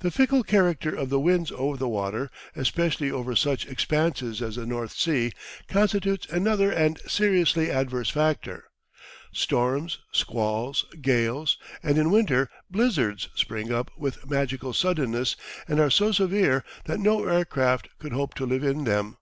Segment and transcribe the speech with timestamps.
[0.00, 4.66] The fickle character of the winds over the water, especially over such expanses as the
[4.66, 5.30] North Sea,
[5.68, 8.64] constitutes another and seriously adverse factor.
[9.32, 15.36] Storms, squalls, gales, and, in winter, blizzards, spring up with magical suddenness,
[15.68, 19.18] and are so severe that no aircraft could hope to live in them.